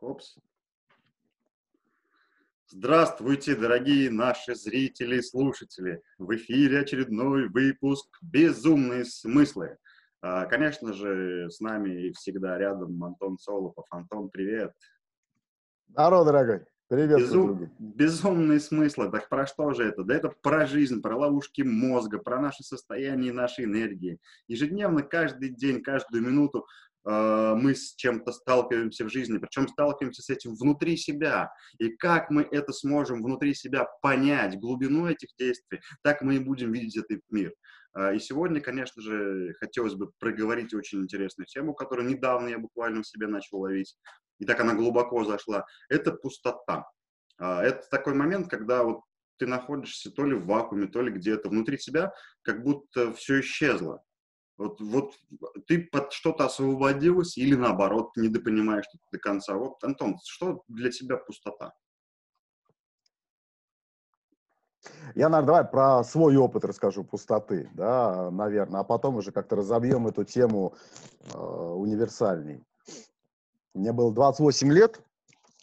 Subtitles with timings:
[0.00, 0.38] Опс.
[2.68, 6.00] Здравствуйте, дорогие наши зрители и слушатели!
[6.18, 9.76] В эфире очередной выпуск «Безумные смыслы».
[10.22, 13.84] А, конечно же, с нами всегда рядом Антон Солопов.
[13.90, 14.72] Антон, привет!
[15.88, 16.64] Здорово, дорогой!
[16.88, 17.70] Привет, Безум...
[17.78, 19.10] Безумные смыслы.
[19.12, 20.02] Так про что же это?
[20.02, 24.18] Да это про жизнь, про ловушки мозга, про наше состояние и наши энергии.
[24.48, 26.66] Ежедневно, каждый день, каждую минуту
[27.04, 31.50] мы с чем-то сталкиваемся в жизни, причем сталкиваемся с этим внутри себя.
[31.78, 36.72] И как мы это сможем внутри себя понять, глубину этих действий, так мы и будем
[36.72, 37.54] видеть этот мир.
[37.96, 43.02] Э, и сегодня, конечно же, хотелось бы проговорить очень интересную тему, которую недавно я буквально
[43.02, 43.96] в себе начал ловить
[44.40, 46.90] и так она глубоко зашла, это пустота.
[47.38, 49.02] А, это такой момент, когда вот
[49.38, 54.02] ты находишься то ли в вакууме, то ли где-то внутри себя, как будто все исчезло.
[54.60, 55.14] Вот, вот
[55.66, 59.54] ты под что-то освободилась или наоборот, ты недопонимаешь что до конца.
[59.54, 61.72] Вот, Антон, что для тебя пустота?
[65.14, 70.06] Я, наверное, давай про свой опыт расскажу пустоты, да, наверное, а потом уже как-то разобьем
[70.06, 70.74] эту тему
[71.32, 72.62] э, универсальней.
[73.72, 75.00] Мне было 28 лет,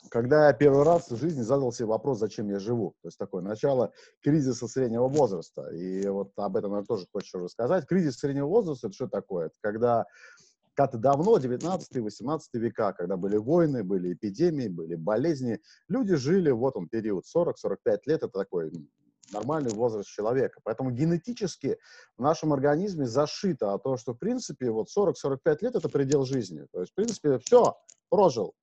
[0.09, 2.95] когда я первый раз в жизни задал себе вопрос, зачем я живу.
[3.01, 3.91] То есть такое начало
[4.21, 5.69] кризиса среднего возраста.
[5.69, 7.85] И вот об этом я тоже хочу рассказать.
[7.87, 9.47] Кризис среднего возраста– это что такое?
[9.47, 10.05] Это когда
[10.77, 16.87] когда-то давно, 19-18 века, когда были войны, были эпидемии, были болезни, люди жили, вот он
[16.87, 17.55] период, 40-45
[18.05, 18.71] лет, это такой
[19.31, 20.59] нормальный возраст человека.
[20.63, 21.79] Поэтому генетически
[22.15, 26.65] в нашем организме зашито а то, что, в принципе, вот 40-45 лет– это предел жизни.
[26.71, 27.75] То есть, в принципе, все,
[28.09, 28.53] прожил,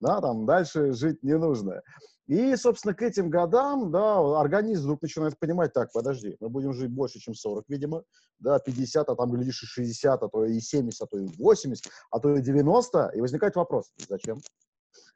[0.00, 1.82] да, там дальше жить не нужно.
[2.28, 6.90] И, собственно, к этим годам, да, организм вдруг начинает понимать, так, подожди, мы будем жить
[6.90, 8.04] больше, чем 40, видимо,
[8.38, 11.84] да, 50, а там, глядишь, и 60, а то и 70, а то и 80,
[12.10, 14.38] а то и 90, и возникает вопрос, зачем?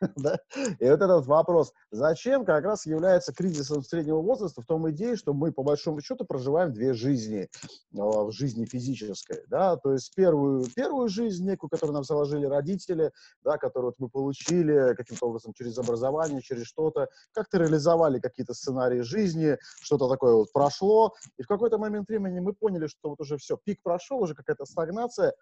[0.17, 0.39] да?
[0.79, 5.33] И вот этот вопрос, зачем, как раз является кризисом среднего возраста в том идее, что
[5.33, 7.49] мы, по большому счету, проживаем две жизни
[7.97, 13.13] а, в жизни физической, да, то есть первую, первую жизнь некую, которую нам заложили родители,
[13.43, 19.01] да, которую вот мы получили каким-то образом через образование, через что-то, как-то реализовали какие-то сценарии
[19.01, 23.39] жизни, что-то такое вот прошло, и в какой-то момент времени мы поняли, что вот уже
[23.39, 25.35] все, пик прошел, уже какая-то стагнация,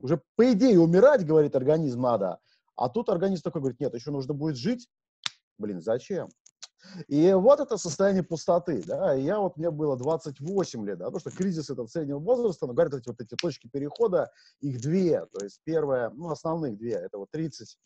[0.00, 2.38] уже по идее умирать, говорит организм, надо,
[2.78, 4.88] а тут организм такой говорит, нет, еще нужно будет жить.
[5.58, 6.28] Блин, зачем?
[7.08, 11.20] И вот это состояние пустоты, да, и я вот, мне было 28 лет, да, потому
[11.20, 14.30] что кризис этого среднего возраста, ну, говорят, эти вот эти точки перехода,
[14.60, 17.78] их две, то есть первая, ну, основных две, это вот 30,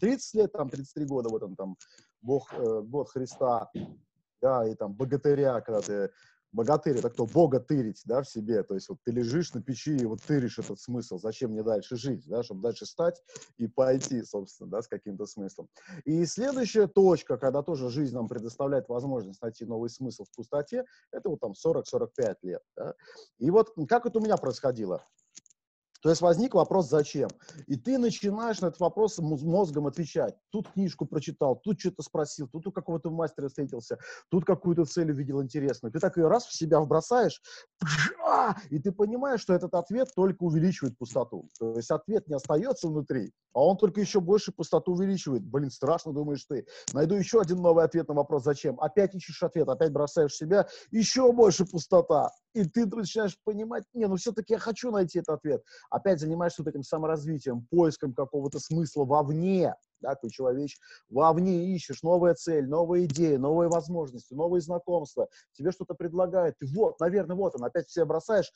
[0.00, 1.76] 30 лет, там, 33 года, вот он там,
[2.22, 3.70] Бог, э, год Христа,
[4.40, 6.10] да, и там богатыря, когда ты
[6.54, 7.26] богатырь, это кто?
[7.26, 8.62] Бога тырить, да, в себе.
[8.62, 11.18] То есть вот ты лежишь на печи и вот тыришь этот смысл.
[11.18, 13.22] Зачем мне дальше жить, да, чтобы дальше стать
[13.58, 15.68] и пойти, собственно, да, с каким-то смыслом.
[16.04, 21.28] И следующая точка, когда тоже жизнь нам предоставляет возможность найти новый смысл в пустоте, это
[21.28, 22.94] вот там 40-45 лет, да.
[23.38, 25.04] И вот как это у меня происходило?
[26.04, 27.30] То есть возник вопрос «зачем?».
[27.66, 30.36] И ты начинаешь на этот вопрос мозгом отвечать.
[30.50, 33.98] Тут книжку прочитал, тут что-то спросил, тут у какого-то мастера встретился,
[34.28, 35.90] тут какую-то цель увидел интересную.
[35.90, 37.40] Ты так ее раз в себя вбросаешь,
[38.68, 41.48] и ты понимаешь, что этот ответ только увеличивает пустоту.
[41.58, 45.42] То есть ответ не остается внутри, а он только еще больше пустоту увеличивает.
[45.42, 46.66] Блин, страшно, думаешь ты.
[46.92, 48.78] Найду еще один новый ответ на вопрос «зачем?».
[48.78, 52.30] Опять ищешь ответ, опять бросаешь себя, еще больше пустота.
[52.52, 55.64] И ты начинаешь понимать, не, ну все-таки я хочу найти этот ответ
[55.94, 62.34] опять занимаешься вот этим саморазвитием, поиском какого-то смысла вовне, да, ты человечек, вовне ищешь новая
[62.34, 67.64] цель, новые идеи, новые возможности, новые знакомства, тебе что-то предлагают, ты вот, наверное, вот он,
[67.64, 68.52] опять все бросаешь,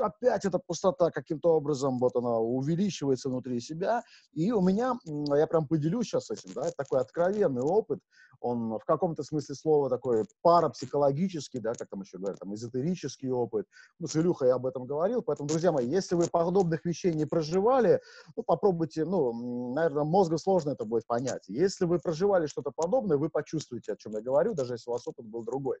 [0.00, 5.66] опять эта пустота каким-то образом, вот она увеличивается внутри себя, и у меня, я прям
[5.66, 7.98] поделюсь сейчас этим, да, такой откровенный опыт,
[8.40, 13.66] он в каком-то смысле слова такой парапсихологический, да, как там еще говорят, там, эзотерический опыт.
[13.98, 17.26] Ну, с Илюхой я об этом говорил, поэтому, друзья мои, если вы подобных вещей не
[17.26, 18.00] проживали,
[18.36, 21.44] ну, попробуйте, ну, наверное, мозгу сложно это будет понять.
[21.48, 25.06] Если вы проживали что-то подобное, вы почувствуете, о чем я говорю, даже если у вас
[25.06, 25.78] опыт был другой.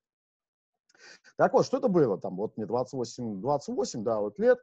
[1.36, 2.18] Так вот, что это было?
[2.18, 4.58] Там, вот мне 28, 28 да, вот лет.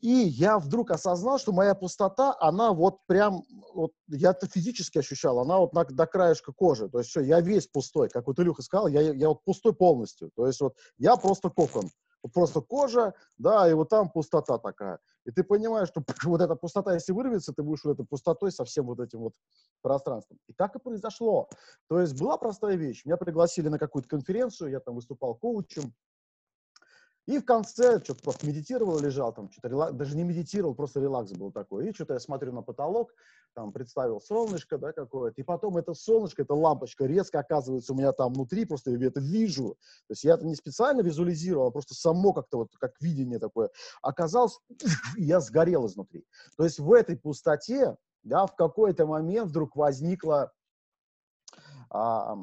[0.00, 3.42] И я вдруг осознал, что моя пустота, она вот прям,
[3.74, 6.88] вот я это физически ощущал, она вот на, до краешка кожи.
[6.88, 10.30] То есть все, я весь пустой, как вот Илюха сказал, я, я вот пустой полностью.
[10.36, 11.90] То есть вот я просто кокон
[12.32, 14.98] просто кожа, да, и вот там пустота такая.
[15.24, 18.64] И ты понимаешь, что вот эта пустота, если вырвется, ты будешь вот этой пустотой со
[18.64, 19.34] всем вот этим вот
[19.82, 20.38] пространством.
[20.48, 21.48] И так и произошло.
[21.88, 23.04] То есть была простая вещь.
[23.04, 25.94] Меня пригласили на какую-то конференцию, я там выступал коучем,
[27.28, 31.30] И в конце что-то просто медитировал, лежал там, что-то релакс, даже не медитировал, просто релакс
[31.32, 31.86] был такой.
[31.86, 33.12] И что-то я смотрю на потолок,
[33.52, 35.38] там представил солнышко, да, какое-то.
[35.38, 39.20] И потом это солнышко, эта лампочка резко оказывается у меня там внутри, просто я это
[39.20, 39.76] вижу.
[40.06, 43.68] То есть я это не специально визуализировал, а просто само как-то вот, как видение такое
[44.00, 44.58] оказалось,
[45.18, 46.24] я сгорел изнутри.
[46.56, 50.50] То есть в этой пустоте, да, в какой-то момент вдруг возникла
[51.90, 52.36] а,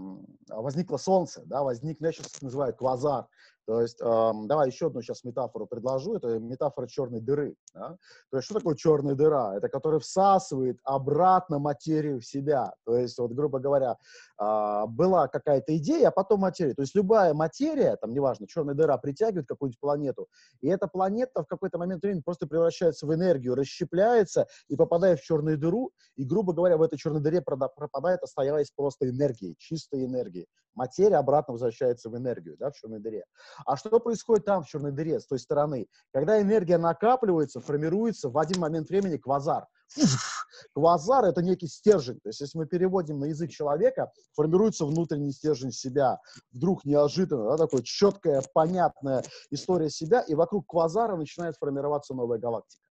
[0.50, 3.28] возникло солнце, да, возник, я сейчас называю квазар,
[3.66, 6.16] то есть, э, давай еще одну сейчас метафору предложу.
[6.16, 7.56] Это метафора черной дыры.
[7.74, 7.98] Да?
[8.30, 9.56] То есть, что такое черная дыра?
[9.56, 12.74] Это которая всасывает обратно материю в себя.
[12.86, 13.98] То есть, вот, грубо говоря,
[14.40, 16.74] э, была какая-то идея, а потом материя.
[16.74, 20.28] То есть, любая материя, там, неважно, черная дыра притягивает какую-нибудь планету,
[20.62, 25.24] и эта планета в какой-то момент времени просто превращается в энергию, расщепляется и попадает в
[25.24, 30.48] черную дыру, и, грубо говоря, в этой черной дыре пропадает, оставаясь просто энергией, чистой энергией.
[30.76, 33.24] Материя обратно возвращается в энергию, да, в черной дыре.
[33.66, 35.88] А что происходит там, в черной дыре, с той стороны?
[36.14, 39.66] Когда энергия накапливается, формируется в один момент времени квазар.
[40.74, 42.20] Квазар— это некий стержень.
[42.22, 46.20] То есть, если мы переводим на язык человека, формируется внутренний стержень себя.
[46.52, 52.85] Вдруг неожиданно, да, такая четкая, понятная история себя, и вокруг квазара начинает формироваться новая галактика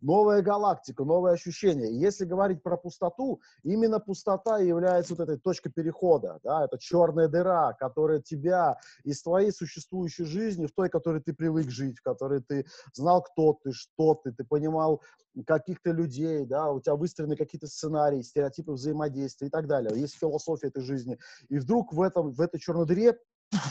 [0.00, 1.90] новая галактика, новые ощущения.
[1.90, 7.28] И если говорить про пустоту, именно пустота является вот этой точкой перехода, да, это черная
[7.28, 12.40] дыра, которая тебя из твоей существующей жизни, в той, которой ты привык жить, в которой
[12.40, 15.02] ты знал, кто ты, что ты, ты понимал
[15.46, 19.98] каких-то людей, да, у тебя выстроены какие-то сценарии, стереотипы взаимодействия и так далее.
[19.98, 21.18] Есть философия этой жизни.
[21.48, 23.18] И вдруг в, этом, в этой черной дыре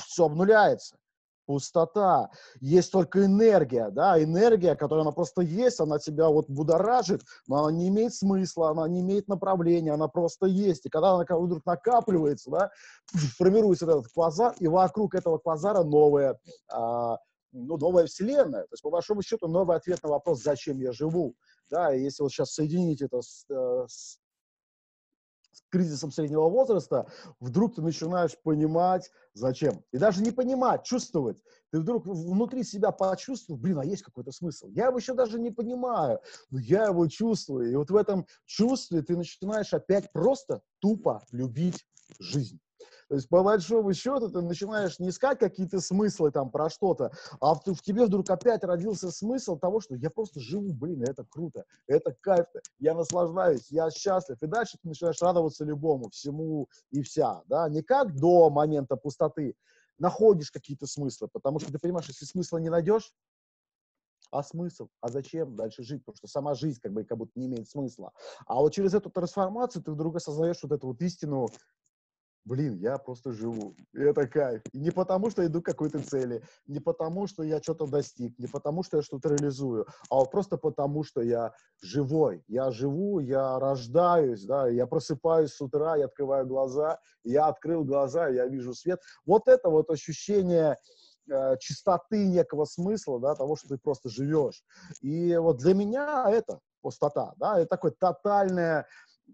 [0.08, 0.98] все обнуляется
[1.46, 2.30] пустота,
[2.60, 7.72] есть только энергия, да, энергия, которая она просто есть, она тебя вот будоражит, но она
[7.72, 10.86] не имеет смысла, она не имеет направления, она просто есть.
[10.86, 12.72] И когда она вдруг накапливается, да,
[13.38, 16.40] формируется этот квазар, и вокруг этого квазара новая,
[16.72, 17.18] а,
[17.52, 18.64] ну, новая вселенная.
[18.64, 21.36] То есть, по большому счету, новый ответ на вопрос, зачем я живу.
[21.70, 23.86] Да, и если вот сейчас соединить это с, э,
[25.52, 27.08] с кризисом среднего возраста,
[27.40, 29.84] вдруг ты начинаешь понимать, зачем.
[29.92, 31.42] И даже не понимать, чувствовать.
[31.72, 34.68] Ты вдруг внутри себя почувствовал, блин, а есть какой-то смысл.
[34.70, 36.20] Я его еще даже не понимаю,
[36.50, 37.72] но я его чувствую.
[37.72, 41.86] И вот в этом чувстве ты начинаешь опять просто тупо любить
[42.20, 42.60] жизнь.
[43.12, 47.12] То есть, по большому счету, ты начинаешь не искать какие-то смыслы там про что-то,
[47.42, 51.26] а в, в тебе вдруг опять родился смысл того, что я просто живу, блин, это
[51.30, 52.46] круто, это кайф,
[52.80, 54.42] я наслаждаюсь, я счастлив.
[54.42, 59.56] И дальше ты начинаешь радоваться любому, всему и вся, да, не как до момента пустоты,
[60.00, 63.14] находишь какие-то смыслы, потому что ты понимаешь, если смысла не найдешь,
[64.32, 64.88] а смысл?
[65.02, 66.06] А зачем дальше жить?
[66.06, 68.14] Потому что сама жизнь как бы как будто не имеет смысла.
[68.46, 71.50] А вот через эту трансформацию ты вдруг осознаешь вот эту вот истину
[72.46, 74.62] блин, я просто живу, и это кайф.
[74.72, 78.48] И не потому, что иду к какой-то цели, не потому, что я что-то достиг, не
[78.48, 82.44] потому, что я что-то реализую, а просто потому, что я живой.
[82.48, 88.28] Я живу, я рождаюсь, да, я просыпаюсь с утра, я открываю глаза, я открыл глаза,
[88.30, 89.00] я вижу свет.
[89.26, 90.78] Вот это вот ощущение
[91.30, 94.64] э, чистоты некого смысла, да, того, что ты просто живешь.
[95.02, 98.88] И вот для меня это пустота, да, это такое тотальное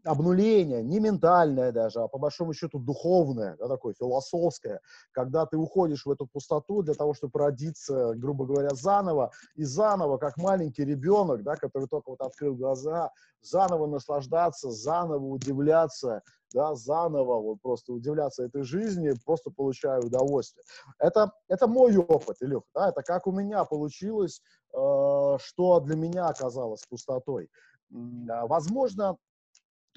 [0.03, 6.05] обнуление, не ментальное даже, а по большому счету духовное, да, такое философское, когда ты уходишь
[6.05, 11.43] в эту пустоту для того, чтобы родиться, грубо говоря, заново, и заново, как маленький ребенок,
[11.43, 13.11] да, который только вот открыл глаза,
[13.41, 16.21] заново наслаждаться, заново удивляться,
[16.53, 20.63] да, заново вот просто удивляться этой жизни, просто получаю удовольствие.
[20.99, 24.41] Это, это мой опыт, Илюх, да, это как у меня получилось,
[24.73, 27.49] э, что для меня оказалось пустотой.
[27.89, 29.17] Возможно,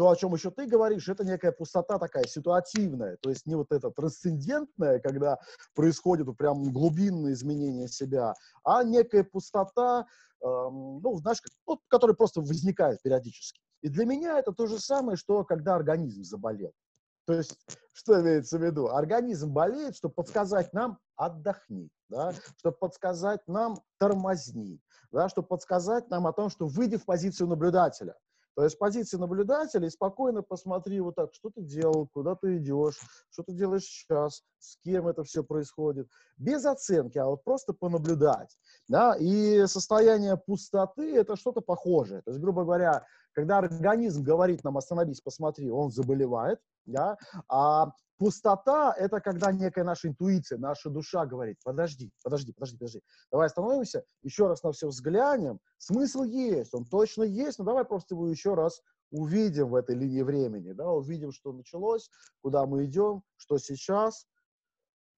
[0.01, 3.71] то, о чем еще ты говоришь, это некая пустота такая ситуативная, то есть не вот
[3.71, 5.39] это трансцендентная, когда
[5.75, 8.33] происходит прям глубинное изменение себя,
[8.65, 10.07] а некая пустота,
[10.43, 13.61] эм, ну, знаешь, ну, которая просто возникает периодически.
[13.83, 16.73] И для меня это то же самое, что когда организм заболел.
[17.27, 17.59] То есть,
[17.93, 18.89] что имеется в виду?
[18.89, 24.81] Организм болеет, чтобы подсказать нам отдохни, да, чтобы подсказать нам тормозни,
[25.13, 28.15] да, чтобы подсказать нам о том, что выйди в позицию наблюдателя.
[28.57, 32.99] То есть позиции наблюдателя спокойно посмотри вот так, что ты делал, куда ты идешь,
[33.31, 36.09] что ты делаешь сейчас, с кем это все происходит.
[36.37, 38.57] Без оценки, а вот просто понаблюдать.
[38.89, 39.15] Да?
[39.19, 42.23] И состояние пустоты– это что-то похожее.
[42.23, 47.17] То есть, грубо говоря, когда организм говорит нам «остановись, посмотри», он заболевает, да?
[47.49, 53.01] а Пустота— это когда некая наша интуиция, наша душа говорит, подожди, подожди, подожди, подожди,
[53.33, 55.59] давай остановимся, еще раз на все взглянем.
[55.79, 60.21] Смысл есть, он точно есть, но давай просто его еще раз увидим в этой линии
[60.21, 62.11] времени, да, увидим, что началось,
[62.43, 64.27] куда мы идем, что сейчас,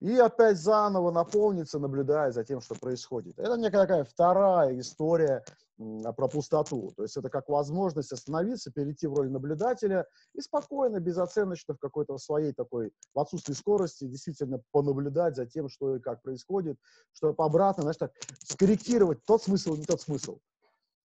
[0.03, 3.39] и опять заново наполниться, наблюдая за тем, что происходит.
[3.39, 5.45] Это некая такая вторая история
[5.77, 6.91] про пустоту.
[6.97, 12.17] То есть это как возможность остановиться, перейти в роль наблюдателя и спокойно, безоценочно в какой-то
[12.17, 16.77] своей такой, в отсутствии скорости, действительно понаблюдать за тем, что и как происходит,
[17.13, 18.11] чтобы обратно, знаешь, так,
[18.45, 20.37] скорректировать тот смысл, не тот смысл.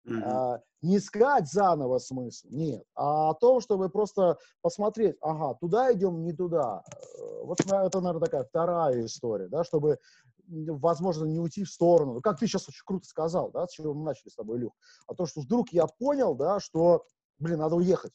[0.09, 6.23] А, не искать заново смысл, нет, а о том, чтобы просто посмотреть, ага, туда идем,
[6.23, 6.83] не туда.
[7.19, 9.99] Э, вот это, наверное, такая вторая история, да, чтобы,
[10.47, 12.21] возможно, не уйти в сторону.
[12.21, 14.73] Как ты сейчас очень круто сказал, да, с чего мы начали с тобой, Илюх,
[15.09, 17.05] а то, что вдруг я понял, да, что,
[17.39, 18.13] блин, надо уехать.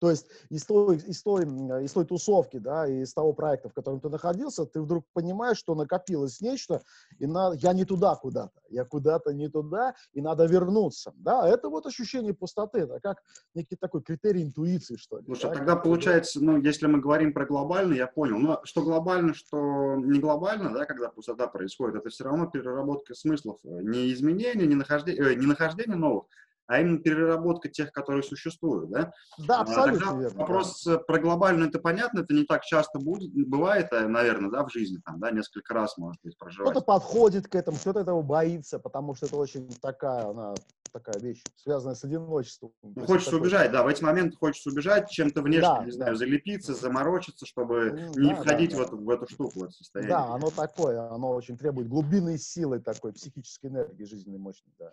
[0.00, 1.44] То есть из той, из, той,
[1.84, 5.74] из той тусовки, да, из того проекта, в котором ты находился, ты вдруг понимаешь, что
[5.74, 6.82] накопилось нечто,
[7.18, 11.12] и на, я не туда куда-то, я куда-то не туда, и надо вернуться.
[11.16, 13.22] Да, это вот ощущение пустоты, это как
[13.54, 15.24] некий такой критерий интуиции, что ли.
[15.26, 15.56] Слушай, да?
[15.56, 20.18] тогда получается, ну, если мы говорим про глобально, я понял, но что глобально, что не
[20.18, 25.32] глобально, да, когда пустота происходит, это все равно переработка смыслов, э, не изменения, не нахождение,
[25.32, 26.24] э, не нахождение новых,
[26.70, 29.12] а именно переработка тех, которые существуют, да?
[29.38, 30.38] Да, а абсолютно Тогда верно.
[30.38, 30.98] Вопрос да.
[30.98, 34.98] про глобальную, это понятно, это не так часто будет, бывает, э, наверное, да, в жизни,
[35.04, 36.70] там, да, несколько раз, может быть, проживать.
[36.70, 40.54] Кто-то подходит к этому, кто-то этого боится, потому что это очень такая, она,
[40.92, 42.70] такая вещь, связанная с одиночеством.
[42.84, 43.48] Ну, хочется такой...
[43.48, 46.18] убежать, да, в эти моменты хочется убежать, чем-то внешне, да, не знаю, да.
[46.18, 49.72] залепиться, заморочиться, чтобы ну, не да, входить да, в, эту, в эту штуку, в это
[49.72, 50.14] состояние.
[50.16, 54.92] Да, оно такое, оно очень требует глубинной силы такой, психической энергии жизненной мощной, да.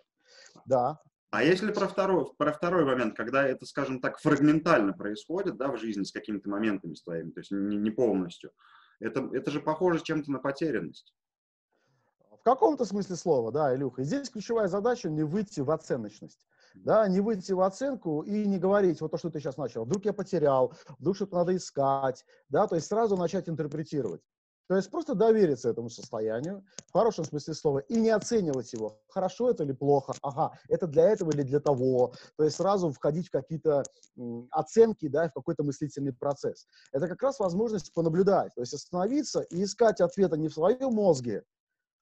[0.66, 5.68] Да, а если про второй, про второй момент, когда это, скажем так, фрагментально происходит, да,
[5.68, 8.50] в жизни с какими-то моментами своими, то есть не, не полностью,
[8.98, 11.14] это, это же похоже чем-то на потерянность.
[12.40, 14.02] В каком-то смысле слова, да, Илюха.
[14.02, 16.46] И здесь ключевая задача не выйти в оценочность.
[16.74, 20.04] Да, не выйти в оценку и не говорить, вот то, что ты сейчас начал, вдруг
[20.04, 24.20] я потерял, вдруг что-то надо искать, да, то есть сразу начать интерпретировать.
[24.68, 29.50] То есть просто довериться этому состоянию, в хорошем смысле слова, и не оценивать его, хорошо
[29.50, 32.12] это или плохо, ага, это для этого или для того.
[32.36, 33.82] То есть сразу входить в какие-то
[34.50, 36.66] оценки, да, в какой-то мыслительный процесс.
[36.92, 41.44] Это как раз возможность понаблюдать, то есть остановиться и искать ответа не в своем мозге,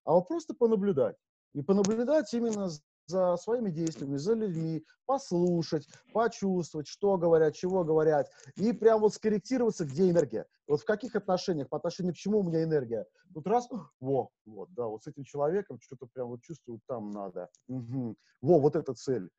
[0.05, 1.17] а вот просто понаблюдать.
[1.55, 2.69] И понаблюдать именно
[3.07, 9.85] за своими действиями, за людьми, послушать, почувствовать, что говорят, чего говорят, и прям вот скорректироваться,
[9.85, 10.47] где энергия.
[10.67, 13.07] Вот в каких отношениях, по отношению к чему у меня энергия.
[13.33, 13.69] Тут раз,
[14.01, 17.49] во, вот, да, вот с этим человеком что-то прям вот чувствую, там надо.
[17.69, 18.17] Угу.
[18.43, 19.31] Во, вот эта цель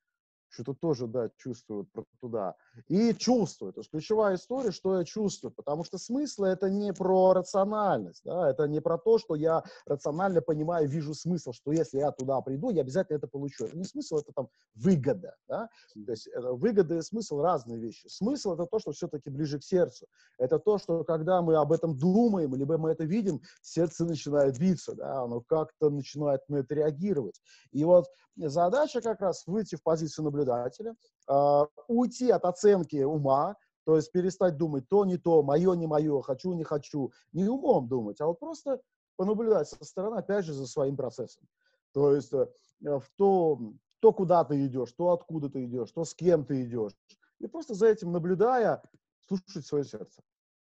[0.50, 1.89] что-то тоже, да, чувствуют
[2.20, 2.56] туда.
[2.88, 3.75] И чувствуют.
[3.75, 5.51] То есть ключевая история, что я чувствую.
[5.51, 10.42] Потому что смыслы это не про рациональность, да, это не про то, что я рационально
[10.42, 13.66] понимаю, вижу смысл, что если я туда приду, я обязательно это получу.
[13.66, 15.70] Это не смысл, это там выгода, да.
[15.94, 18.08] То есть это выгода и смысл разные вещи.
[18.08, 20.08] Смысл это то, что все-таки ближе к сердцу.
[20.38, 24.96] Это то, что когда мы об этом думаем, либо мы это видим, сердце начинает биться,
[24.96, 27.42] да, оно как-то начинает на это реагировать.
[27.72, 30.96] И вот задача как раз выйти в позицию наблюдателя,
[31.29, 36.22] э, уйти от оценки ума, то есть перестать думать то, не то, мое, не мое,
[36.22, 38.82] хочу, не хочу, не умом думать, а вот просто
[39.15, 41.48] понаблюдать со стороны, опять же, за своим процессом.
[41.94, 42.48] То есть э,
[42.82, 43.60] в то,
[44.00, 46.94] то, куда ты идешь, то, откуда ты идешь, то, с кем ты идешь.
[47.39, 48.84] И просто за этим наблюдая,
[49.27, 50.22] слушать свое сердце.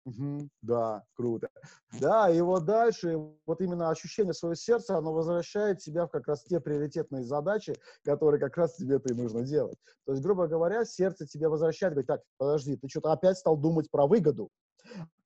[0.06, 1.48] Угу, да, круто.
[2.00, 6.42] Да, и вот дальше, вот именно ощущение своего сердца, оно возвращает тебя в как раз
[6.44, 9.76] те приоритетные задачи, которые как раз тебе-то и нужно делать.
[10.06, 13.90] То есть, грубо говоря, сердце тебе возвращает, говорит, так, подожди, ты что-то опять стал думать
[13.90, 14.50] про выгоду,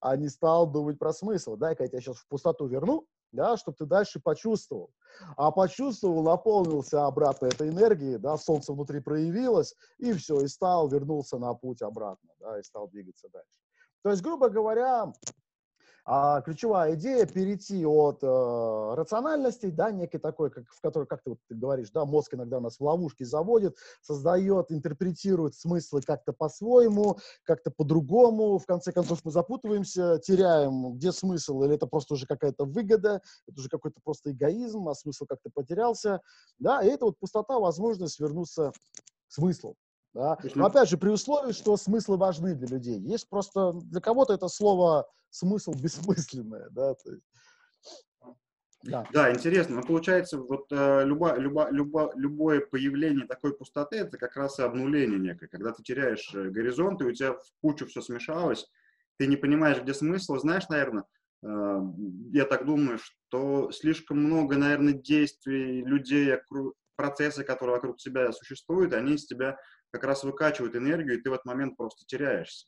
[0.01, 1.57] а не стал думать про смысл.
[1.57, 4.93] Дай-ка я тебя сейчас в пустоту верну, да, чтобы ты дальше почувствовал.
[5.37, 11.39] А почувствовал, наполнился обратно этой энергией, да, солнце внутри проявилось, и все, и стал, вернулся
[11.39, 13.64] на путь обратно, да, и стал двигаться дальше.
[14.05, 15.15] То есть, грубо говоря,
[16.05, 21.31] а, ключевая идея перейти от э, рациональности, да, некой такой, как, в которой, как ты,
[21.31, 27.17] вот, ты говоришь, да, мозг иногда нас в ловушки заводит, создает, интерпретирует смыслы как-то по-своему,
[27.45, 32.67] как-то по-другому, в конце концов мы запутываемся, теряем, где смысл, или это просто уже какая-то
[32.67, 36.21] выгода, это уже какой-то просто эгоизм, а смысл как-то потерялся,
[36.59, 38.73] да, и это вот пустота, возможность вернуться
[39.29, 39.79] к смыслу.
[40.15, 40.39] Да?
[40.55, 43.01] Но опять же, при условии, что смыслы важны для людей.
[43.01, 46.69] Есть просто для кого-то это слово смысл бессмысленное.
[46.71, 47.25] Да, То есть,
[48.85, 49.07] да.
[49.13, 49.77] да, интересно.
[49.77, 54.63] Но получается, вот э, любо, любо, любо, любое появление такой пустоты это как раз и
[54.63, 55.49] обнуление некое.
[55.49, 58.67] Когда ты теряешь э, горизонт, и у тебя в кучу все смешалось,
[59.17, 60.37] ты не понимаешь, где смысл.
[60.37, 61.05] Знаешь, наверное,
[61.43, 61.81] э,
[62.33, 66.37] я так думаю, что слишком много, наверное, действий людей,
[66.95, 69.59] процессы, которые вокруг тебя существуют, они из тебя
[69.95, 72.67] как раз выкачивают энергию, и ты в этот момент просто теряешься.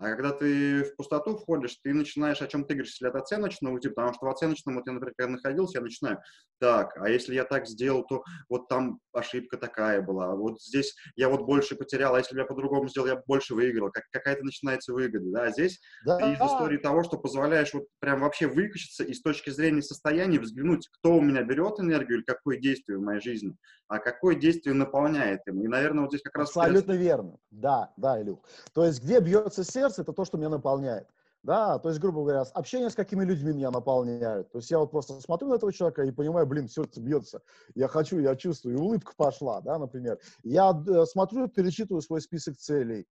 [0.00, 3.74] А когда ты в пустоту входишь, ты начинаешь, о чем ты говоришь, если от оценочного
[3.74, 6.18] уйти, потому что в оценочном, вот я, например, когда находился, я начинаю,
[6.58, 11.28] так, а если я так сделал, то вот там ошибка такая была, вот здесь я
[11.28, 14.94] вот больше потерял, а если бы я по-другому сделал, я больше выиграл, как, какая-то начинается
[14.94, 16.16] выгода, да, а здесь да.
[16.16, 20.40] ты из истории того, что позволяешь вот прям вообще выключиться и с точки зрения состояния
[20.40, 23.54] взглянуть, кто у меня берет энергию или какое действие в моей жизни,
[23.88, 25.62] а какое действие наполняет им.
[25.62, 26.48] И, наверное, вот здесь как раз...
[26.56, 28.40] Абсолютно верно, да, да, Илюх.
[28.72, 31.08] То есть где бьется сердце, сердце– это то, что меня наполняет.
[31.42, 34.52] Да, то есть, грубо говоря, общение с какими людьми меня наполняет.
[34.52, 37.40] То есть я вот просто смотрю на этого человека и понимаю, блин, сердце бьется.
[37.74, 40.18] Я хочу, я чувствую, и улыбка пошла, да, например.
[40.42, 43.06] Я э, смотрю, перечитываю свой список целей.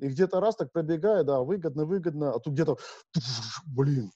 [0.00, 2.78] И где-то раз так пробегаю, да, выгодно, выгодно, а тут где-то,
[3.64, 4.10] блин,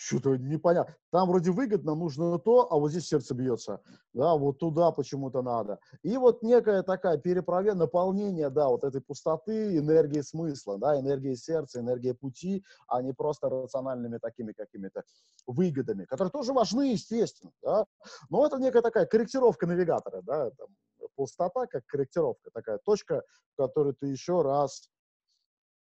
[0.00, 0.96] что-то непонятно.
[1.10, 3.82] Там вроде выгодно, нужно то, а вот здесь сердце бьется.
[4.14, 5.78] Да, вот туда почему-то надо.
[6.02, 11.80] И вот некая такая перепроверка, наполнение, да, вот этой пустоты, энергии смысла, да, энергии сердца,
[11.80, 15.02] энергии пути, а не просто рациональными такими какими-то
[15.46, 17.84] выгодами, которые тоже важны, естественно, да.
[18.30, 20.68] Но это некая такая корректировка навигатора, да, там,
[21.14, 24.88] пустота как корректировка, такая точка, в которой ты еще раз,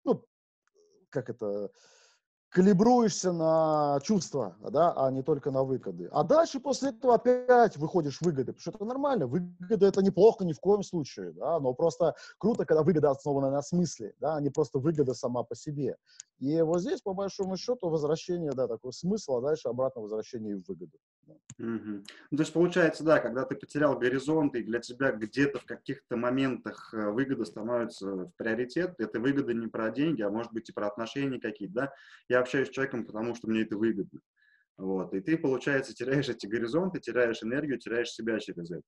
[0.03, 0.23] ну,
[1.09, 1.71] как это,
[2.55, 6.07] калибруешься на чувства, да, а не только на выгоды.
[6.13, 9.27] А дальше после этого опять выходишь выгоды, потому что это нормально.
[9.27, 13.61] Выгода это неплохо ни в коем случае, да, но просто круто, когда выгода основана на
[13.61, 15.97] смысле, да, а не просто выгода сама по себе.
[16.39, 20.65] И вот здесь, по большому счету, возвращение, да, такой смысл, а дальше обратно возвращение в
[20.65, 20.97] выгоду.
[21.57, 22.03] Угу.
[22.31, 26.17] Ну, то есть получается, да, когда ты потерял горизонт, и для тебя где-то в каких-то
[26.17, 30.73] моментах э, выгода становится в приоритет, это выгода не про деньги, а может быть и
[30.73, 31.93] про отношения какие-то, да.
[32.27, 34.19] Я общаюсь с человеком, потому что мне это выгодно.
[34.77, 35.13] Вот.
[35.13, 38.83] И ты, получается, теряешь эти горизонты, теряешь энергию, теряешь себя через это.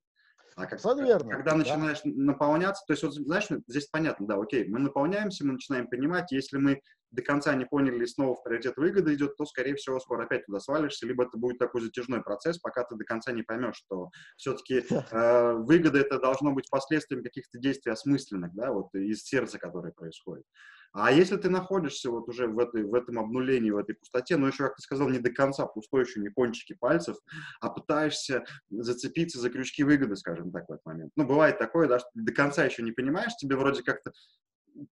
[0.57, 1.57] А как, верно, когда да.
[1.57, 6.31] начинаешь наполняться, то есть вот знаешь, здесь понятно, да, окей, мы наполняемся, мы начинаем понимать,
[6.31, 9.99] если мы до конца не поняли и снова в приоритет выгода идет, то, скорее всего,
[9.99, 13.43] скоро опять туда свалишься, либо это будет такой затяжной процесс, пока ты до конца не
[13.43, 19.23] поймешь, что все-таки э, выгода это должно быть последствием каких-то действий осмысленных, да, вот из
[19.23, 20.45] сердца, которое происходит.
[20.93, 24.47] А если ты находишься вот уже в, этой, в этом обнулении, в этой пустоте, но
[24.47, 27.17] еще, как ты сказал, не до конца пустой, еще не кончики пальцев,
[27.61, 31.11] а пытаешься зацепиться за крючки выгоды, скажем так, в этот момент.
[31.15, 34.11] Ну, бывает такое, да, что ты до конца еще не понимаешь, тебе вроде как-то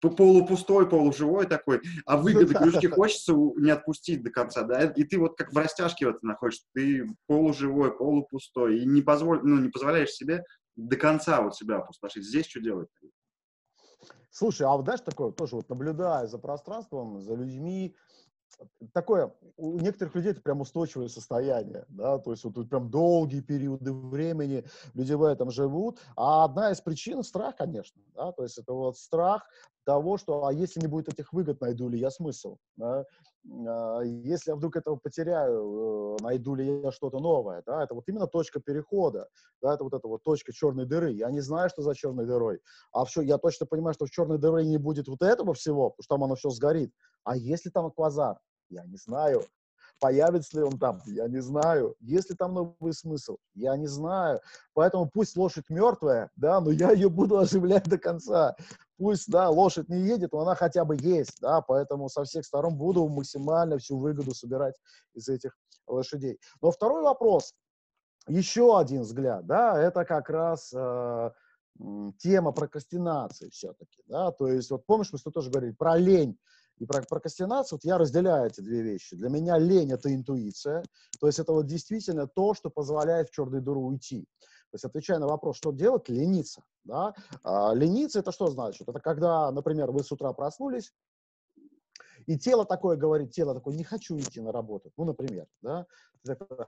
[0.01, 5.37] полупустой, полуживой такой, а выгоды крючки хочется не отпустить до конца, да, и ты вот
[5.37, 10.45] как в растяжке вот находишься, ты полуживой, полупустой, и не, позволь, ну, не позволяешь себе
[10.77, 12.25] до конца вот себя опустошить.
[12.25, 12.89] Здесь что делать?
[14.33, 17.97] Слушай, а вот знаешь, такое тоже вот наблюдая за пространством, за людьми,
[18.93, 23.41] такое, у некоторых людей это прям устойчивое состояние, да, то есть вот тут прям долгие
[23.41, 24.65] периоды времени
[24.95, 28.97] люди в этом живут, а одна из причин страх, конечно, да, то есть это вот
[28.99, 29.49] страх
[29.85, 33.07] того, что, а если не будет этих выгод, найду ли я смысл, да?
[33.49, 38.05] А, если я вдруг этого потеряю, э, найду ли я что-то новое, да, это вот
[38.09, 39.29] именно точка перехода,
[39.63, 42.61] да, это вот эта вот точка черной дыры, я не знаю, что за черной дырой,
[42.93, 46.03] а все, я точно понимаю, что в черной дыре не будет вот этого всего, потому
[46.03, 46.93] что там оно все сгорит,
[47.25, 49.43] а если там аквазар, я не знаю,
[50.01, 51.03] Появится ли он там?
[51.07, 51.95] Я не знаю.
[52.01, 53.37] Есть ли там новый смысл?
[53.55, 54.41] Я не знаю.
[54.73, 58.57] Поэтому пусть лошадь мертвая, да, но я ее буду оживлять до конца.
[58.97, 62.77] Пусть, да, лошадь не едет, но она хотя бы есть, да, поэтому со всех сторон
[62.77, 64.75] буду максимально всю выгоду собирать
[65.15, 66.39] из этих лошадей.
[66.61, 67.55] Но второй вопрос,
[68.29, 71.31] еще один взгляд, да, это как раз э,
[72.19, 76.39] тема прокрастинации все-таки, да, то есть вот помнишь, мы с тобой тоже говорили про лень,
[76.81, 79.15] и про прокрастинацию, вот я разделяю эти две вещи.
[79.15, 80.83] Для меня лень– это интуиция,
[81.21, 84.25] то есть это вот действительно то, что позволяет в черную дыру уйти.
[84.71, 86.63] То есть, отвечая на вопрос, что делать, лениться.
[86.85, 87.15] Да?
[87.43, 88.89] А, лениться– это что значит?
[88.89, 90.93] Это когда, например, вы с утра проснулись,
[92.27, 94.91] и тело такое говорит, тело такое, не хочу идти на работу.
[94.97, 95.87] Ну, например, да?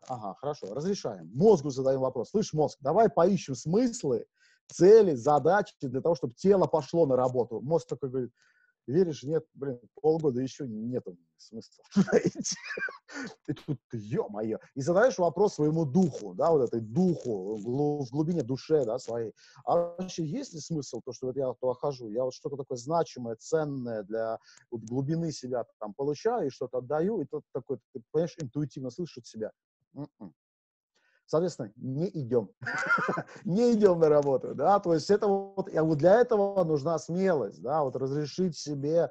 [0.09, 1.31] ага, хорошо, разрешаем.
[1.33, 2.31] Мозгу задаем вопрос.
[2.31, 4.27] Слышь, мозг, давай поищем смыслы,
[4.67, 7.61] цели, задачи для того, чтобы тело пошло на работу.
[7.61, 8.33] Мозг такой говорит,
[8.87, 11.85] веришь, нет, блин, полгода еще нету смысла.
[13.47, 14.59] Ты тут, ё-моё.
[14.75, 19.33] И задаешь вопрос своему духу, да, вот этой духу, в глубине душе, да, своей.
[19.65, 22.79] А вообще есть ли смысл, то, что вот я туда хожу, я вот что-то такое
[22.79, 24.39] значимое, ценное для
[24.71, 29.27] вот, глубины себя там получаю и что-то отдаю, и тот такой, ты, понимаешь, интуитивно слышит
[29.27, 29.53] себя.
[29.95, 30.35] М-м.
[31.33, 32.51] Соответственно, не идем.
[33.47, 37.83] не идем на работу, да, то есть это вот, вот для этого нужна смелость, да,
[37.83, 39.11] вот разрешить себе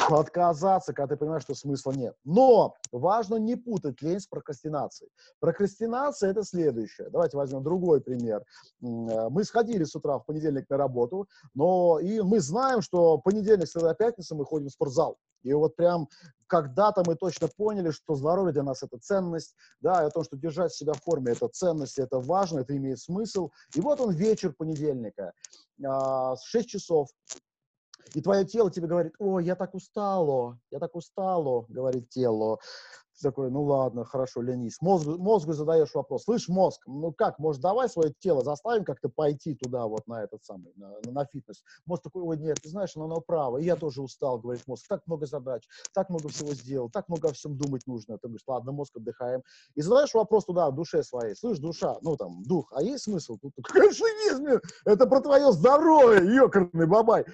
[0.10, 2.14] отказаться, когда ты понимаешь, что смысла нет.
[2.24, 5.10] Но важно не путать лень с прокрастинацией.
[5.40, 7.08] Прокрастинация– это следующее.
[7.10, 8.40] Давайте возьмем другой пример.
[8.82, 13.68] Э, мы сходили с утра в понедельник на работу, но и мы знаем, что понедельник,
[13.68, 15.18] среда, пятница мы ходим в спортзал.
[15.42, 16.08] И вот прям
[16.46, 20.36] когда-то мы точно поняли, что здоровье для нас– это ценность, да, и о том, что
[20.36, 23.50] держать себя в форме– это ценность, это важно, это имеет смысл.
[23.74, 25.32] И вот он вечер понедельника,
[25.78, 26.36] 6 а,
[26.66, 27.08] часов,
[28.14, 32.58] и твое тело тебе говорит, ой, я так устало, я так устало, говорит тело.
[33.20, 34.80] Ты такой, ну ладно, хорошо, ленись.
[34.80, 39.54] Мозгу, мозгу задаешь вопрос, слышь, мозг, ну как, может, давай свое тело заставим как-то пойти
[39.54, 41.62] туда, вот на этот самый, на, на фитнес.
[41.84, 44.86] Мозг такой, ой, нет, ты знаешь, оно, оно право, и я тоже устал, говорит мозг,
[44.88, 48.16] так много задач, так много всего сделал, так много о всем думать нужно.
[48.16, 49.42] Ты говоришь, ладно, мозг, отдыхаем.
[49.74, 53.36] И задаешь вопрос туда, в душе своей, слышь, душа, ну там, дух, а есть смысл?
[53.36, 57.26] Тут, конечно, есть, это про твое здоровье, ёкарный бабай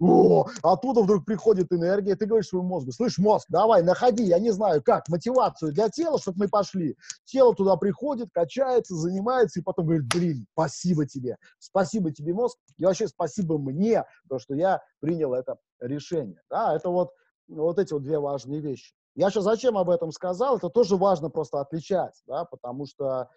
[0.00, 4.50] о, оттуда вдруг приходит энергия, ты говоришь своему мозгу, слышь, мозг, давай, находи, я не
[4.50, 6.96] знаю как, мотивацию для тела, чтобы мы пошли.
[7.24, 12.84] Тело туда приходит, качается, занимается, и потом говорит, блин, спасибо тебе, спасибо тебе, мозг, и
[12.84, 16.40] вообще спасибо мне, то, что я принял это решение.
[16.50, 17.10] Да, это вот,
[17.48, 18.94] вот эти вот две важные вещи.
[19.14, 23.30] Я сейчас зачем об этом сказал, это тоже важно просто отличать, да, потому что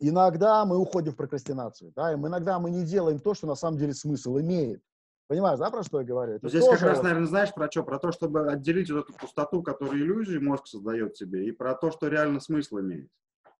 [0.00, 3.78] иногда мы уходим в прокрастинацию, да, и иногда мы не делаем то, что на самом
[3.78, 4.82] деле смысл имеет.
[5.28, 6.34] Понимаешь, да, про что я говорю?
[6.34, 7.82] Это Здесь как раз, наверное, знаешь про что?
[7.82, 11.90] Про то, чтобы отделить вот эту пустоту, которую иллюзии мозг создает себе, и про то,
[11.90, 13.10] что реально смысл имеет.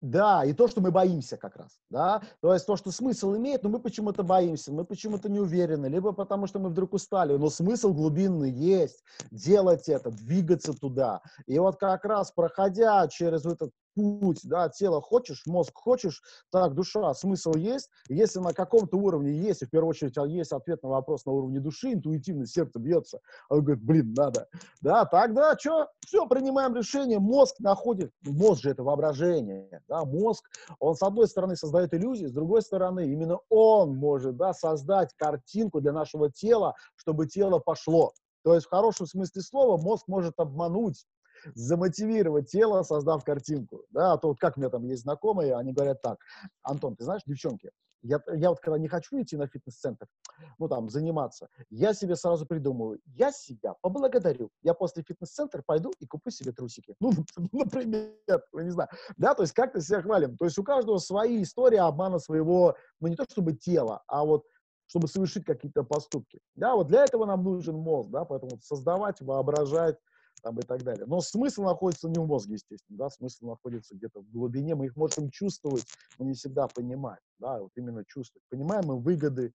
[0.02, 3.62] Да, и то, что мы боимся как раз, да, то есть то, что смысл имеет,
[3.62, 7.48] но мы почему-то боимся, мы почему-то не уверены, либо потому что мы вдруг устали, но
[7.48, 11.22] смысл глубинный есть, делать это, двигаться туда.
[11.46, 17.12] И вот как раз проходя через этот путь, да, тело хочешь, мозг хочешь, так, душа,
[17.14, 17.88] смысл есть.
[18.08, 21.32] Если на каком-то уровне есть, и в первую очередь а есть ответ на вопрос на
[21.32, 24.48] уровне души, интуитивно сердце бьется, а он говорит, блин, надо.
[24.82, 25.88] Да, тогда что?
[26.06, 30.44] Все, принимаем решение, мозг находит, мозг же это воображение, да, мозг,
[30.78, 35.80] он с одной стороны создает иллюзии, с другой стороны именно он может, да, создать картинку
[35.80, 38.12] для нашего тела, чтобы тело пошло.
[38.44, 41.04] То есть в хорошем смысле слова мозг может обмануть
[41.54, 43.84] замотивировать тело, создав картинку.
[43.90, 46.18] Да, а то вот как у меня там есть знакомые, они говорят так,
[46.62, 47.70] Антон, ты знаешь, девчонки,
[48.02, 50.06] я, я вот когда не хочу идти на фитнес-центр,
[50.58, 56.06] ну там, заниматься, я себе сразу придумываю, я себя поблагодарю, я после фитнес-центра пойду и
[56.06, 56.94] куплю себе трусики.
[57.00, 57.12] Ну,
[57.52, 58.12] например,
[58.52, 58.88] не знаю.
[59.16, 60.36] Да, то есть как-то себя хвалим.
[60.36, 64.44] То есть у каждого свои истории обмана своего, ну не то чтобы тела, а вот
[64.88, 66.38] чтобы совершить какие-то поступки.
[66.54, 69.96] Да, вот для этого нам нужен мозг, да, поэтому создавать, воображать,
[70.42, 71.06] там и так далее.
[71.06, 74.96] Но смысл находится не в мозге, естественно, да, смысл находится где-то в глубине, мы их
[74.96, 75.84] можем чувствовать,
[76.18, 78.44] но не всегда понимать, да, вот именно чувствовать.
[78.48, 79.52] Понимаем мы выгоды,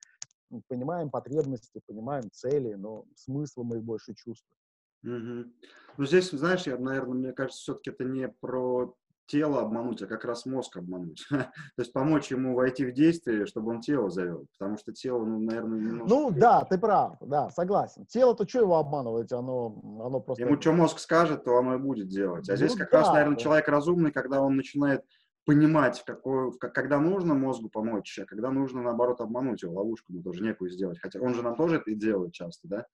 [0.68, 4.58] понимаем потребности, понимаем цели, но смысл мы их больше чувствуем.
[5.04, 5.52] Угу.
[5.98, 8.96] Ну, здесь, знаешь, я, наверное, мне кажется, все-таки это не про
[9.28, 11.26] тело обмануть, а как раз мозг обмануть.
[11.30, 14.46] То есть помочь ему войти в действие, чтобы он тело завел.
[14.58, 16.10] Потому что тело, ну, наверное, немножко...
[16.10, 18.06] Ну, да, ты прав, да, согласен.
[18.08, 19.32] Тело-то что его обманывать?
[19.32, 20.44] Оно, оно просто...
[20.44, 22.50] Ему что мозг скажет, то оно и будет делать.
[22.50, 23.42] А ну, здесь как да, раз, наверное, да.
[23.42, 25.04] человек разумный, когда он начинает
[25.46, 30.44] понимать, какой, когда нужно мозгу помочь, а когда нужно, наоборот, обмануть его, ловушку ему тоже
[30.44, 31.00] некую сделать.
[31.02, 32.86] Хотя он же нам тоже это и делает часто, да?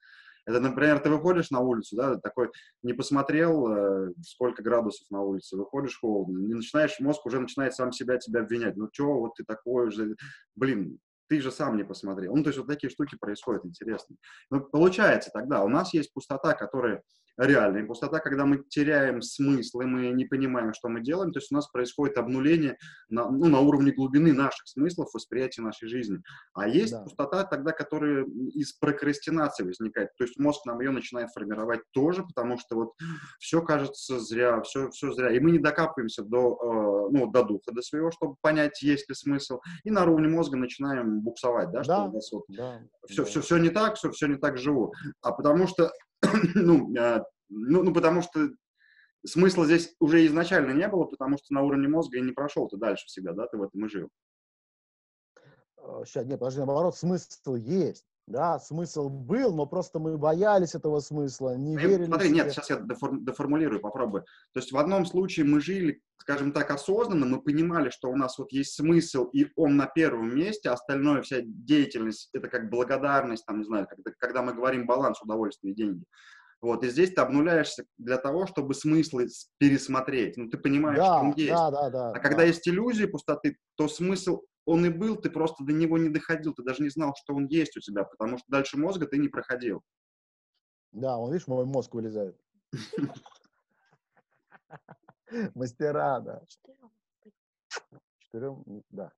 [0.47, 2.49] Это, например, ты выходишь на улицу, да, такой
[2.81, 7.91] не посмотрел, э, сколько градусов на улице, выходишь холодно, не начинаешь, мозг уже начинает сам
[7.91, 8.77] себя тебя обвинять.
[8.77, 10.15] Ну что, вот ты такой же,
[10.55, 12.33] блин, ты же сам не посмотрел.
[12.33, 14.17] Ну, то есть вот такие штуки происходят интересные.
[14.49, 17.03] Ну, получается тогда, у нас есть пустота, которая
[17.37, 21.51] реальная пустота, когда мы теряем смысл, и мы не понимаем, что мы делаем, то есть
[21.51, 22.77] у нас происходит обнуление
[23.09, 26.21] на, ну, на уровне глубины наших смыслов, восприятия нашей жизни.
[26.53, 27.03] А есть да.
[27.03, 32.57] пустота тогда, которая из прокрастинации возникает, то есть мозг нам ее начинает формировать тоже, потому
[32.57, 32.93] что вот
[33.39, 37.71] все кажется зря, все, все зря, и мы не докапываемся до, э, ну, до духа,
[37.71, 41.83] до своего, чтобы понять, есть ли смысл, и на уровне мозга начинаем буксовать, да, да.
[41.83, 42.81] что у нас вот да.
[43.07, 43.29] все, да.
[43.29, 45.91] все, все не так, все, все не так живу, а потому что
[46.55, 48.49] ну, э, ну, ну, потому что
[49.25, 52.77] смысла здесь уже изначально не было, потому что на уровне мозга и не прошел ты
[52.77, 54.09] дальше всегда, да, ты в этом и жил.
[56.05, 58.05] Сейчас, нет, подожди, наоборот, смысл есть.
[58.27, 62.69] Да, смысл был, но просто мы боялись этого смысла, не я, верили Смотри, нет, сейчас
[62.69, 64.25] я деформ, деформулирую, попробую.
[64.53, 68.37] То есть в одном случае мы жили, скажем так, осознанно, мы понимали, что у нас
[68.37, 73.45] вот есть смысл, и он на первом месте, а остальное, вся деятельность, это как благодарность,
[73.45, 76.03] там, не знаю, когда, когда мы говорим баланс удовольствия и деньги.
[76.59, 80.35] Вот, и здесь ты обнуляешься для того, чтобы смыслы пересмотреть.
[80.35, 81.53] Ну, ты понимаешь, да, что он есть.
[81.53, 82.43] Да, да, да, а когда да.
[82.43, 86.61] есть иллюзии пустоты, то смысл он и был, ты просто до него не доходил, ты
[86.61, 89.81] даже не знал, что он есть у тебя, потому что дальше мозга ты не проходил.
[90.91, 92.37] Да, он, видишь, мой мозг вылезает.
[95.55, 96.43] Мастера, да.
[98.19, 99.13] Четырем, да.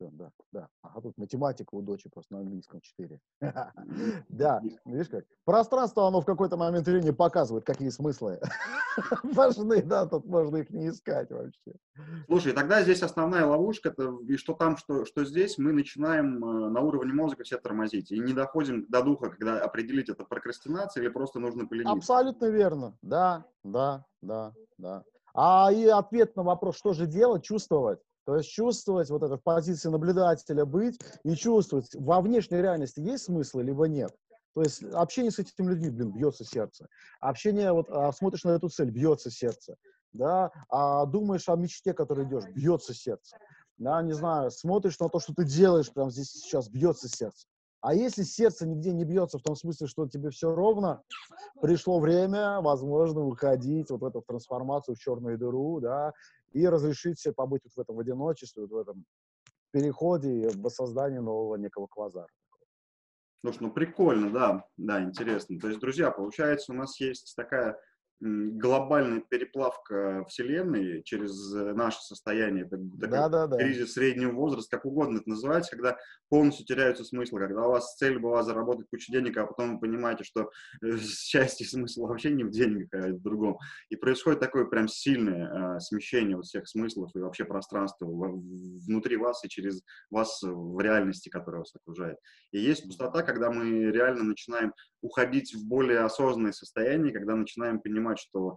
[0.00, 0.68] Да, да.
[0.82, 3.20] А тут математика у дочи просто на английском 4.
[4.28, 5.24] Да, видишь как?
[5.44, 8.40] Пространство, оно в какой-то момент времени показывает, какие смыслы
[9.22, 11.72] важны, да, тут можно их не искать вообще.
[12.26, 16.70] Слушай, тогда здесь основная ловушка, это и что там, что, что здесь, мы начинаем э,
[16.70, 18.10] на уровне мозга все тормозить.
[18.10, 21.92] И не доходим до духа, когда определить, это прокрастинация или просто нужно полениться.
[21.92, 22.96] Абсолютно верно.
[23.02, 25.04] Да, да, да, да.
[25.34, 28.00] А и ответ на вопрос, что же делать, чувствовать.
[28.24, 33.24] То есть чувствовать вот это в позиции наблюдателя быть и чувствовать, во внешней реальности есть
[33.24, 34.14] смысл, либо нет.
[34.54, 36.86] То есть общение с этими людьми, блин, бьется сердце.
[37.20, 39.76] Общение, вот а, смотришь на эту цель, бьется сердце.
[40.12, 43.36] Да, а думаешь о мечте, которой идешь, бьется сердце.
[43.78, 47.46] Да, не знаю, смотришь на то, что ты делаешь прямо здесь сейчас, бьется сердце.
[47.80, 51.02] А если сердце нигде не бьется, в том смысле, что тебе все ровно,
[51.62, 56.12] пришло время, возможно, выходить вот в эту трансформацию в черную дыру, да,
[56.52, 59.04] и разрешить себе побыть вот в этом одиночестве, вот в этом
[59.72, 62.28] переходе и воссоздании нового некого квазара.
[63.42, 65.58] Слушай, ну прикольно, да, да, интересно.
[65.58, 67.80] То есть, друзья, получается, у нас есть такая
[68.20, 73.56] глобальная переплавка Вселенной через э, наше состояние, это да, да, да.
[73.56, 75.96] кризис среднего возраста, как угодно это называется, когда
[76.28, 80.24] полностью теряются смыслы, когда у вас цель была заработать кучу денег, а потом вы понимаете,
[80.24, 80.50] что
[80.82, 83.58] э, счастье и смысл вообще не в деньгах, а в другом.
[83.88, 89.42] И происходит такое прям сильное э, смещение вот всех смыслов и вообще пространства внутри вас
[89.44, 92.18] и через вас в реальности, которая вас окружает.
[92.52, 98.18] И есть пустота, когда мы реально начинаем уходить в более осознанное состояние, когда начинаем понимать,
[98.18, 98.56] что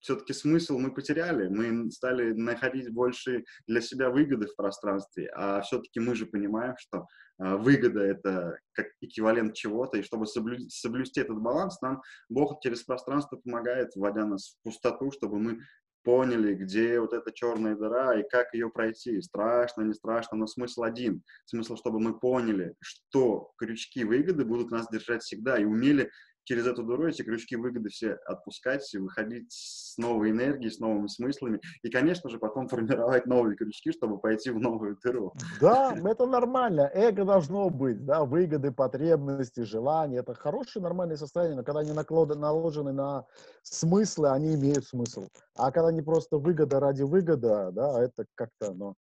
[0.00, 5.98] все-таки смысл мы потеряли, мы стали находить больше для себя выгоды в пространстве, а все-таки
[5.98, 7.06] мы же понимаем, что
[7.40, 12.84] э, выгода это как эквивалент чего-то, и чтобы соблюсти, соблюсти этот баланс, нам Бог через
[12.84, 15.58] пространство помогает, вводя нас в пустоту, чтобы мы
[16.06, 19.20] поняли, где вот эта черная дыра и как ее пройти.
[19.20, 21.24] Страшно, не страшно, но смысл один.
[21.46, 26.08] Смысл, чтобы мы поняли, что крючки выгоды будут нас держать всегда и умели
[26.46, 31.60] через эту дыру эти крючки выгоды все отпускать, выходить с новой энергией, с новыми смыслами,
[31.82, 35.32] и, конечно же, потом формировать новые крючки, чтобы пойти в новую дыру.
[35.60, 41.64] Да, это нормально, эго должно быть, да, выгоды, потребности, желания, это хорошее нормальное состояние, но
[41.64, 43.26] когда они наложены на
[43.62, 45.26] смыслы, они имеют смысл.
[45.56, 48.94] А когда не просто выгода ради выгода, да, это как-то, ну,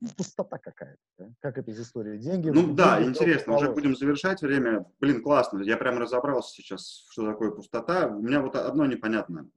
[0.00, 1.28] ну, пустота какая-то, да?
[1.40, 2.18] как это из истории.
[2.18, 2.50] Деньги...
[2.50, 4.86] Ну деньги, да, интересно, уже будем завершать время.
[5.00, 8.06] Блин, классно, я прям разобрался сейчас, что такое пустота.
[8.06, 9.48] У меня вот одно непонятно.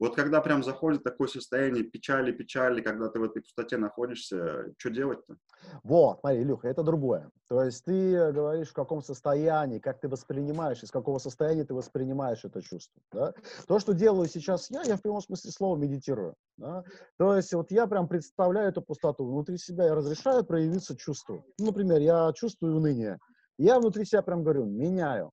[0.00, 4.90] Вот когда прям заходит такое состояние печали, печали, когда ты в этой пустоте находишься, что
[4.90, 5.36] делать-то?
[5.82, 7.30] Вот, смотри, Илюха, это другое.
[7.50, 12.42] То есть ты говоришь, в каком состоянии, как ты воспринимаешь, из какого состояния ты воспринимаешь
[12.46, 13.02] это чувство.
[13.12, 13.34] Да?
[13.68, 16.34] То, что делаю сейчас я, я в прямом смысле слова медитирую.
[16.56, 16.82] Да?
[17.18, 21.44] То есть вот я прям представляю эту пустоту внутри себя, я разрешаю проявиться чувству.
[21.58, 23.18] Ну, например, я чувствую уныние.
[23.58, 25.30] Я внутри себя прям говорю, меняю,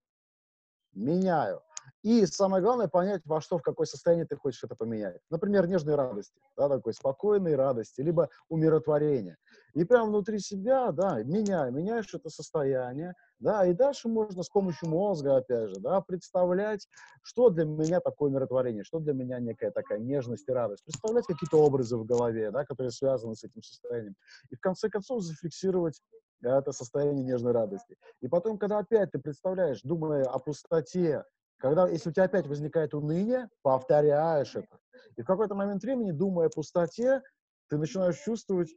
[0.94, 1.62] меняю.
[2.04, 5.20] И самое главное понять, во что, в какое состояние ты хочешь это поменять.
[5.30, 9.38] Например, нежной радости, да, такой спокойной радости, либо умиротворения.
[9.74, 14.90] И прямо внутри себя, да, меняй, меняешь это состояние, да, и дальше можно с помощью
[14.90, 16.88] мозга, опять же, да, представлять,
[17.24, 21.58] что для меня такое умиротворение, что для меня некая такая нежность и радость, представлять какие-то
[21.58, 24.16] образы в голове, да, которые связаны с этим состоянием.
[24.50, 26.00] И в конце концов зафиксировать
[26.42, 27.96] это состояние нежной радости.
[28.22, 31.24] И потом, когда опять ты представляешь, думая о пустоте,
[31.58, 34.80] когда, если у тебя опять возникает уныние, повторяешь это.
[35.16, 37.22] И в какой-то момент времени, думая о пустоте,
[37.70, 38.76] ты начинаешь чувствовать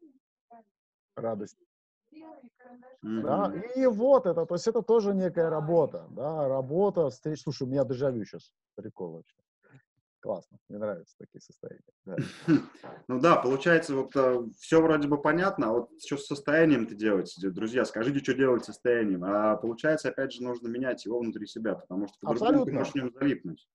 [1.15, 1.59] радость.
[3.05, 3.23] Mm-hmm.
[3.23, 3.53] Да?
[3.77, 7.43] И вот это, то есть это тоже некая работа, да, работа, встреч.
[7.43, 9.37] Слушай, у меня дежавю сейчас, прикол вообще
[10.21, 11.81] классно, мне нравятся такие состояния.
[12.05, 12.17] Да.
[13.09, 16.95] Ну да, получается, вот э, все вроде бы понятно, а вот что с состоянием ты
[16.95, 17.51] делаете?
[17.51, 19.25] Друзья, скажите, что делать с состоянием.
[19.25, 22.97] А получается, опять же, нужно менять его внутри себя, потому что по-другому ты можешь в
[22.97, 23.67] нем залипнуть.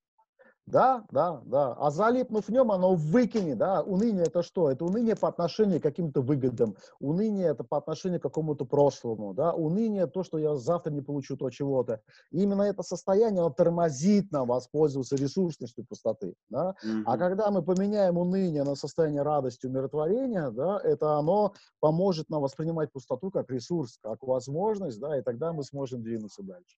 [0.67, 1.73] Да, да, да.
[1.73, 3.83] А залипнув в нем, оно выкинет, да.
[3.83, 4.71] Уныние это что?
[4.71, 6.75] Это уныние по отношению к каким-то выгодам.
[6.99, 9.53] Уныние это по отношению к какому-то прошлому, да.
[9.53, 12.01] Уныние то, что я завтра не получу то чего-то.
[12.31, 16.75] И именно это состояние, оно тормозит нам воспользоваться ресурсностью пустоты, да.
[16.83, 17.03] Mm-hmm.
[17.05, 22.91] А когда мы поменяем уныние на состояние радости, умиротворения, да, это оно поможет нам воспринимать
[22.91, 26.77] пустоту как ресурс, как возможность, да, и тогда мы сможем двинуться дальше.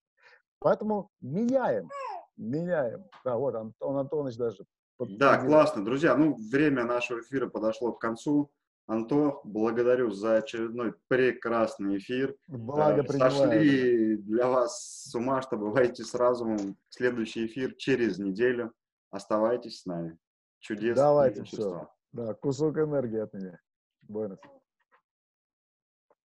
[0.60, 1.88] Поэтому меняем
[2.38, 3.04] меняем.
[3.24, 4.64] Да, вот Антон Антонович даже.
[4.98, 5.84] Да, классно.
[5.84, 8.50] Друзья, ну, время нашего эфира подошло к концу.
[8.86, 12.34] Антон, благодарю за очередной прекрасный эфир.
[12.46, 16.76] Благо Э, Сошли для вас с ума, чтобы войти с разумом.
[16.88, 18.72] Следующий эфир через неделю.
[19.10, 20.18] Оставайтесь с нами.
[20.60, 20.92] Чудес.
[20.92, 21.88] и Давайте, все.
[22.12, 23.60] Да, кусок энергии от меня.
[24.02, 24.38] Буэнос.